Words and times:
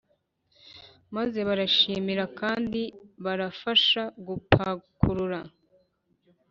maze 1.15 1.39
barabashimira 1.47 2.23
kandi 2.39 2.81
babafasha 3.23 4.03
gupakurura 4.27 5.39